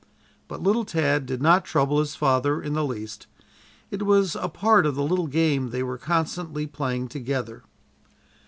[0.47, 3.27] But little Tad did not trouble his father in the least.
[3.91, 7.61] It was a part of the little game they were constantly playing together.